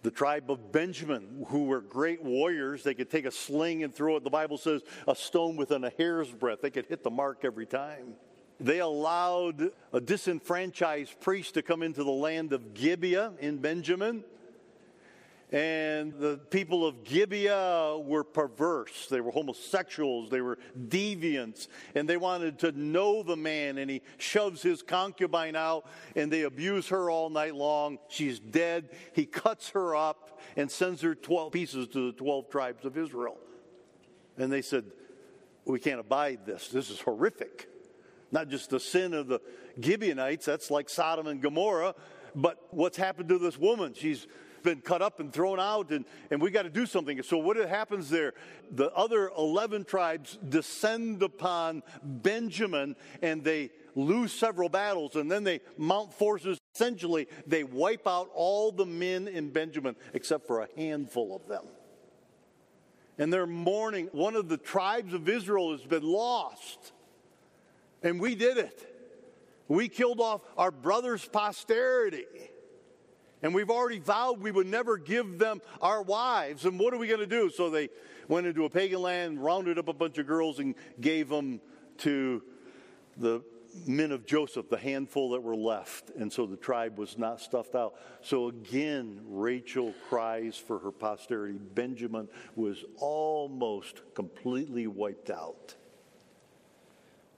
[0.04, 2.84] the tribe of Benjamin, who were great warriors.
[2.84, 4.24] They could take a sling and throw it.
[4.24, 6.62] The Bible says a stone within a hair's breadth.
[6.62, 8.16] They could hit the mark every time.
[8.60, 14.24] They allowed a disenfranchised priest to come into the land of Gibeah in Benjamin.
[15.52, 19.08] And the people of Gibeah were perverse.
[19.10, 20.30] They were homosexuals.
[20.30, 21.68] They were deviants.
[21.94, 23.78] And they wanted to know the man.
[23.78, 25.86] And he shoves his concubine out
[26.16, 27.98] and they abuse her all night long.
[28.08, 28.90] She's dead.
[29.14, 33.38] He cuts her up and sends her 12 pieces to the 12 tribes of Israel.
[34.38, 34.86] And they said,
[35.66, 36.70] We can't abide this.
[36.70, 37.68] This is horrific.
[38.32, 39.42] Not just the sin of the
[39.82, 41.94] Gibeonites, that's like Sodom and Gomorrah,
[42.34, 43.94] but what's happened to this woman?
[43.94, 44.26] She's
[44.64, 47.22] been cut up and thrown out, and, and we got to do something.
[47.24, 48.34] So, what happens there?
[48.72, 55.60] The other 11 tribes descend upon Benjamin and they lose several battles, and then they
[55.78, 56.58] mount forces.
[56.74, 61.66] Essentially, they wipe out all the men in Benjamin except for a handful of them.
[63.18, 64.08] And they're mourning.
[64.14, 66.94] One of the tribes of Israel has been lost.
[68.02, 68.88] And we did it.
[69.68, 72.26] We killed off our brother's posterity.
[73.42, 76.66] And we've already vowed we would never give them our wives.
[76.66, 77.50] And what are we going to do?
[77.50, 77.90] So they
[78.28, 81.60] went into a pagan land, rounded up a bunch of girls, and gave them
[82.00, 82.44] to
[83.18, 83.42] the
[83.88, 86.12] men of Joseph, the handful that were left.
[86.18, 87.96] And so the tribe was not stuffed out.
[88.22, 91.58] So again, Rachel cries for her posterity.
[91.58, 95.76] Benjamin was almost completely wiped out.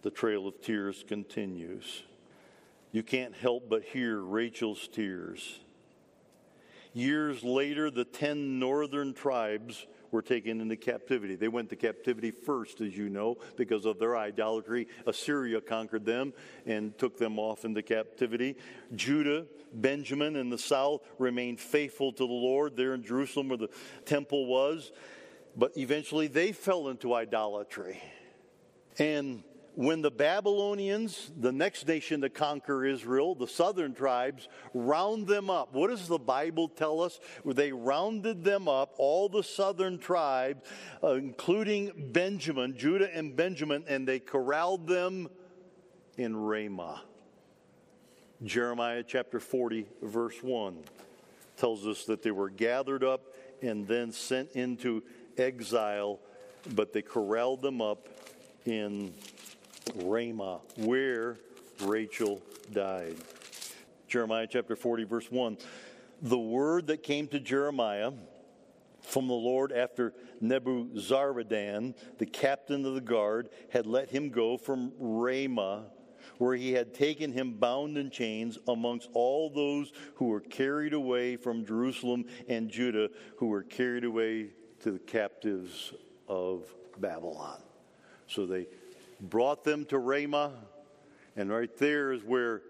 [0.02, 2.04] The trail of tears continues.
[2.92, 5.60] You can't help but hear Rachel's tears.
[6.94, 11.36] Years later, the ten northern tribes were taken into captivity.
[11.36, 14.88] They went to captivity first, as you know, because of their idolatry.
[15.08, 16.34] Assyria conquered them
[16.68, 18.56] and took them off into captivity.
[18.96, 23.70] Judah, Benjamin, and the south remained faithful to the Lord there in Jerusalem where the
[24.06, 24.92] temple was.
[25.56, 28.00] But eventually they fell into idolatry.
[29.00, 29.44] And
[29.76, 35.74] when the Babylonians, the next nation to conquer Israel, the southern tribes, round them up.
[35.74, 37.20] What does the Bible tell us?
[37.44, 40.62] They rounded them up, all the southern tribes,
[41.04, 45.28] uh, including Benjamin, Judah and Benjamin, and they corralled them
[46.18, 47.02] in Ramah.
[48.44, 50.78] Jeremiah chapter 40, verse 1
[51.58, 53.22] tells us that they were gathered up
[53.62, 55.02] and then sent into
[55.38, 56.20] exile,
[56.76, 58.10] but they corralled them up
[58.66, 59.14] in
[59.96, 61.38] Ramah, where
[61.82, 63.16] Rachel died.
[64.08, 65.58] Jeremiah chapter 40, verse 1.
[66.22, 68.12] The word that came to Jeremiah
[69.02, 74.94] from the Lord after Nebuzaradan, the captain of the guard, had let him go from
[74.98, 75.86] Ramah,
[76.38, 81.36] where he had taken him bound in chains amongst all those who were carried away
[81.36, 85.94] from Jerusalem and Judah, who were carried away to the captives
[86.28, 87.62] of Babylon.
[88.28, 88.68] So they
[89.24, 90.54] brought them to Ramah,
[91.36, 92.62] and right there is where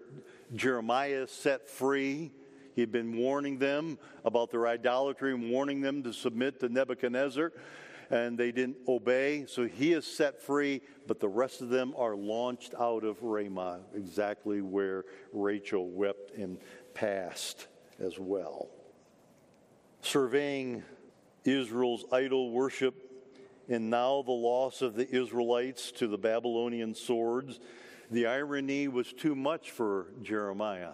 [0.54, 2.32] Jeremiah set free.
[2.74, 7.52] He had been warning them about their idolatry and warning them to submit to Nebuchadnezzar,
[8.10, 9.46] and they didn't obey.
[9.46, 13.80] So he is set free, but the rest of them are launched out of Ramah,
[13.94, 16.58] exactly where Rachel wept and
[16.94, 17.66] passed
[17.98, 18.70] as well.
[20.02, 20.82] Surveying
[21.44, 23.03] Israel's idol worship
[23.68, 27.60] and now the loss of the Israelites to the Babylonian swords.
[28.10, 30.92] The irony was too much for Jeremiah.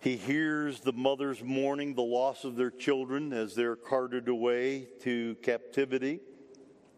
[0.00, 5.36] He hears the mothers mourning the loss of their children as they're carted away to
[5.42, 6.20] captivity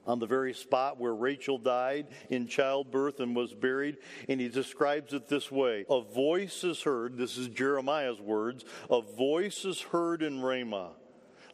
[0.07, 3.99] on the very spot where Rachel died in childbirth and was buried.
[4.29, 9.01] And he describes it this way A voice is heard, this is Jeremiah's words, a
[9.01, 10.93] voice is heard in Ramah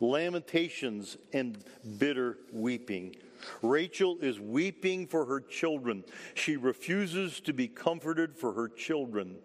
[0.00, 1.62] lamentations, and
[1.98, 3.14] bitter weeping.
[3.62, 6.04] Rachel is weeping for her children.
[6.34, 9.36] She refuses to be comforted for her children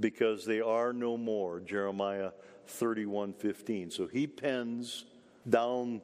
[0.00, 1.60] because they are no more.
[1.60, 2.30] Jeremiah
[2.66, 3.90] 31 15.
[3.90, 5.04] So he pens
[5.48, 6.02] down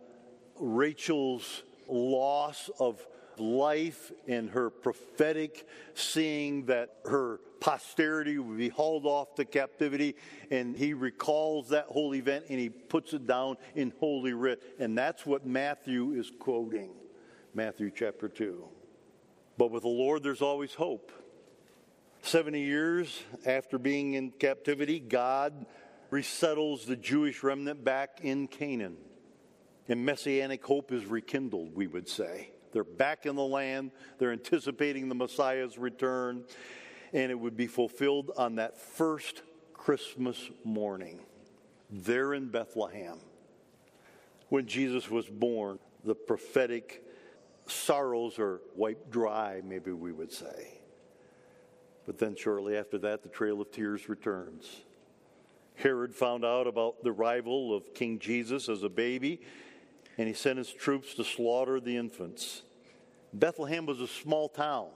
[0.58, 3.04] Rachel's loss of
[3.40, 10.16] life and her prophetic seeing that her posterity would be hauled off to captivity.
[10.50, 14.62] And he recalls that whole event and he puts it down in Holy Writ.
[14.78, 16.90] And that's what Matthew is quoting
[17.54, 18.64] Matthew chapter 2.
[19.56, 21.12] But with the Lord, there's always hope.
[22.22, 25.66] 70 years after being in captivity, God
[26.10, 28.96] resettles the Jewish remnant back in Canaan.
[29.88, 32.50] And messianic hope is rekindled, we would say.
[32.72, 33.90] They're back in the land.
[34.18, 36.44] They're anticipating the Messiah's return.
[37.12, 39.42] And it would be fulfilled on that first
[39.72, 41.20] Christmas morning
[41.90, 43.18] there in Bethlehem.
[44.48, 47.04] When Jesus was born, the prophetic
[47.66, 50.80] sorrows are wiped dry, maybe we would say.
[52.06, 54.82] But then shortly after that, the Trail of Tears returns.
[55.74, 59.40] Herod found out about the arrival of King Jesus as a baby
[60.18, 62.62] and he sent his troops to slaughter the infants.
[63.32, 64.88] Bethlehem was a small town,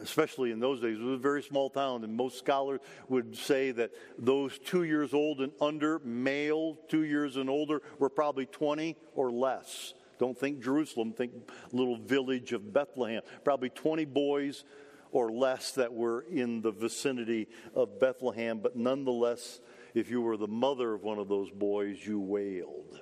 [0.00, 0.98] especially in those days.
[0.98, 5.12] It was a very small town, and most scholars would say that those two years
[5.12, 9.94] old and under, male, two years and older, were probably 20 or less.
[10.20, 11.32] Don't think Jerusalem, think
[11.72, 13.22] little village of Bethlehem.
[13.42, 14.64] Probably 20 boys
[15.10, 19.60] or less that were in the vicinity of Bethlehem, but nonetheless,
[19.94, 23.00] if you were the mother of one of those boys, you wailed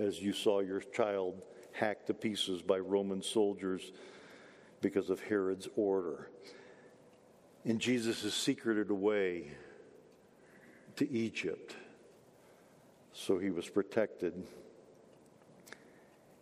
[0.00, 1.42] as you saw your child
[1.72, 3.92] hacked to pieces by Roman soldiers
[4.80, 6.30] because of Herod's order.
[7.64, 9.52] And Jesus is secreted away
[10.96, 11.74] to Egypt.
[13.12, 14.42] So he was protected.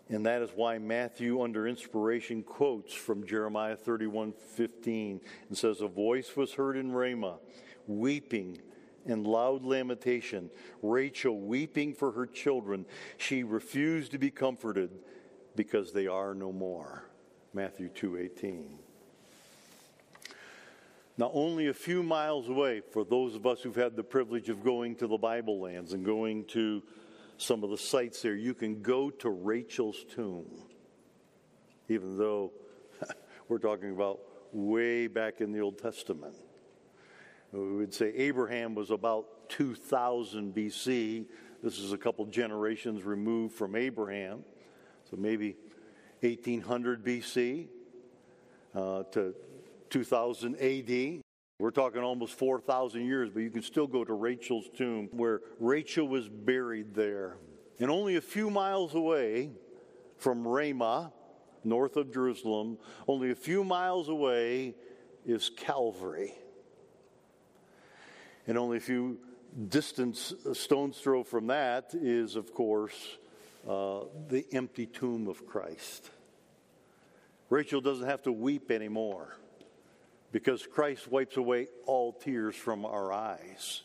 [0.09, 5.89] And that is why Matthew, under inspiration, quotes from Jeremiah 31 15 and says, A
[5.89, 7.39] voice was heard in Ramah,
[7.87, 8.59] weeping
[9.09, 10.51] and loud lamentation,
[10.83, 12.87] Rachel weeping for her children.
[13.17, 14.91] She refused to be comforted
[15.57, 17.11] because they are no more.
[17.53, 18.79] Matthew 2:18.
[21.17, 24.63] Now, only a few miles away, for those of us who've had the privilege of
[24.63, 26.81] going to the Bible lands and going to
[27.39, 30.47] some of the sites there, you can go to Rachel's tomb,
[31.89, 32.53] even though
[33.49, 34.21] we're talking about
[34.53, 36.37] way back in the Old Testament.
[37.53, 41.27] We would say Abraham was about 2000 BC.
[41.63, 44.45] This is a couple generations removed from Abraham,
[45.11, 45.57] so maybe
[46.21, 47.69] 1800 BC
[48.75, 49.35] uh, to
[49.89, 51.23] 2000 AD.
[51.59, 56.07] We're talking almost 4,000 years, but you can still go to Rachel's tomb where Rachel
[56.07, 57.39] was buried there.
[57.81, 59.51] And only a few miles away
[60.19, 61.13] from Ramah,
[61.65, 62.79] north of Jerusalem,
[63.09, 64.75] only a few miles away
[65.25, 66.35] is Calvary.
[68.49, 69.19] And only a few
[69.69, 73.19] distance, a stone's throw from that is, of course,
[73.69, 76.11] uh, the empty tomb of Christ.
[77.51, 79.37] Rachel doesn't have to weep anymore
[80.33, 83.83] because Christ wipes away all tears from our eyes.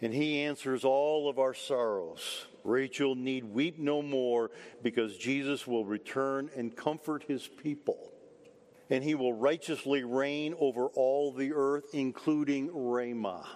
[0.00, 2.46] And he answers all of our sorrows.
[2.62, 8.12] Rachel need weep no more because Jesus will return and comfort his people.
[8.88, 13.46] And he will righteously reign over all the earth, including Ramah.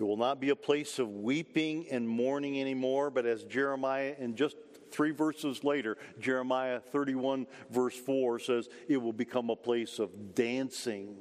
[0.00, 4.34] It will not be a place of weeping and mourning anymore, but as Jeremiah in
[4.34, 4.56] just
[4.90, 11.16] three verses later, Jeremiah 31, verse 4 says, it will become a place of dancing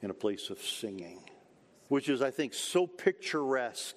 [0.00, 1.18] and a place of singing,
[1.88, 3.96] which is, I think, so picturesque,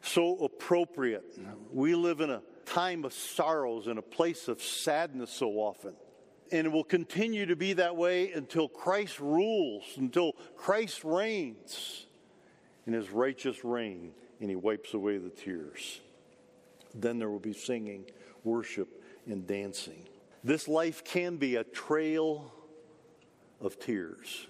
[0.00, 1.38] so appropriate.
[1.70, 5.92] We live in a time of sorrows and a place of sadness so often.
[6.50, 12.06] And it will continue to be that way until Christ rules, until Christ reigns
[12.88, 16.00] in his righteous reign and he wipes away the tears.
[16.94, 18.06] Then there will be singing,
[18.44, 18.88] worship,
[19.26, 20.08] and dancing.
[20.42, 22.50] This life can be a trail
[23.60, 24.46] of tears,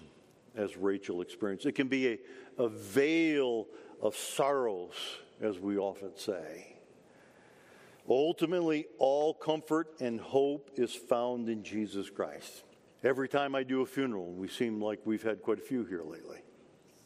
[0.55, 1.65] as Rachel experienced.
[1.65, 2.19] It can be a,
[2.57, 3.67] a vale
[4.01, 4.95] of sorrows,
[5.41, 6.77] as we often say.
[8.07, 12.63] Ultimately, all comfort and hope is found in Jesus Christ.
[13.03, 16.03] Every time I do a funeral, we seem like we've had quite a few here
[16.03, 16.39] lately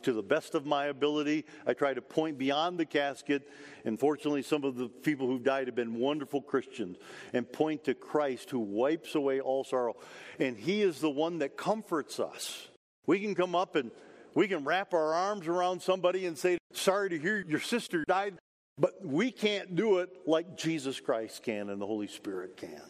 [0.04, 1.46] to the best of my ability.
[1.66, 3.50] I try to point beyond the casket.
[3.86, 6.98] And fortunately, some of the people who've died have been wonderful Christians
[7.34, 9.96] and point to Christ who wipes away all sorrow.
[10.40, 12.68] And He is the one that comforts us.
[13.06, 13.92] We can come up and
[14.36, 18.38] we can wrap our arms around somebody and say, Sorry to hear your sister died.
[18.78, 22.82] But we can't do it like Jesus Christ can and the Holy Spirit can.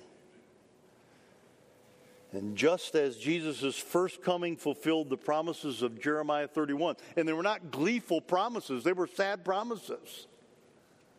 [2.33, 7.43] And just as Jesus' first coming fulfilled the promises of Jeremiah 31, and they were
[7.43, 10.27] not gleeful promises, they were sad promises.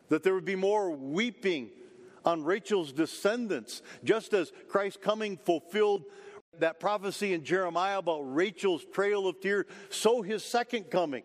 [0.09, 1.69] That there would be more weeping
[2.25, 6.03] on Rachel's descendants, just as Christ's coming fulfilled
[6.59, 11.23] that prophecy in Jeremiah about Rachel's trail of tears, so his second coming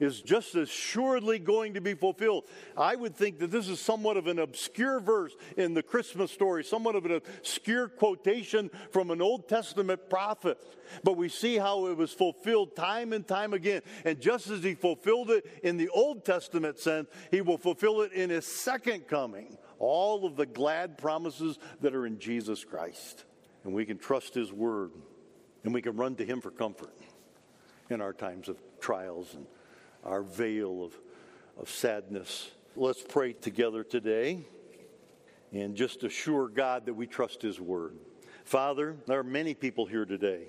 [0.00, 2.44] is just as surely going to be fulfilled.
[2.76, 6.64] I would think that this is somewhat of an obscure verse in the Christmas story,
[6.64, 10.58] somewhat of an obscure quotation from an Old Testament prophet.
[11.04, 13.82] But we see how it was fulfilled time and time again.
[14.04, 18.12] And just as he fulfilled it in the Old Testament sense, he will fulfill it
[18.12, 19.56] in his second coming.
[19.78, 23.24] All of the glad promises that are in Jesus Christ.
[23.64, 24.92] And we can trust his word
[25.64, 26.94] and we can run to him for comfort
[27.90, 29.46] in our times of trials and
[30.04, 30.92] our vale of,
[31.58, 32.50] of sadness.
[32.76, 34.44] Let's pray together today
[35.52, 37.96] and just assure God that we trust His word.
[38.44, 40.44] Father, there are many people here today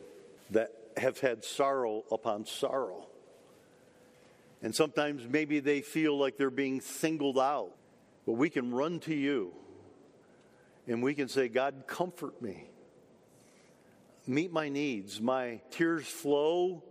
[0.51, 3.07] that have had sorrow upon sorrow.
[4.61, 7.71] And sometimes maybe they feel like they're being singled out.
[8.25, 9.53] But we can run to you
[10.87, 12.69] and we can say, God, comfort me.
[14.27, 15.19] Meet my needs.
[15.19, 16.83] My tears flow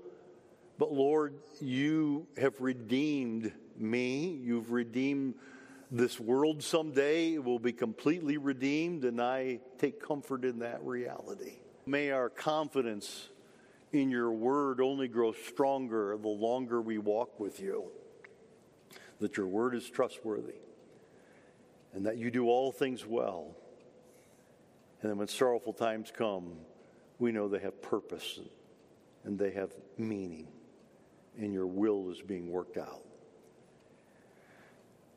[0.81, 4.41] but Lord, you have redeemed me.
[4.43, 5.35] You've redeemed
[5.91, 7.35] this world someday.
[7.35, 11.59] It will be completely redeemed, and I take comfort in that reality.
[11.85, 13.29] May our confidence
[13.93, 17.91] in your word only grow stronger the longer we walk with you.
[19.19, 20.55] That your word is trustworthy,
[21.93, 23.55] and that you do all things well.
[25.03, 26.53] And then when sorrowful times come,
[27.19, 28.41] we know they have purpose
[29.25, 30.49] and they have meaning
[31.39, 33.03] and your will is being worked out.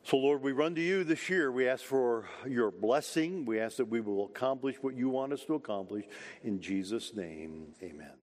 [0.06, 1.50] So, Lord, we run to you this year.
[1.52, 3.46] We ask for your blessing.
[3.46, 6.06] We ask that we will accomplish what you want us to accomplish.
[6.44, 8.23] In Jesus' name, amen.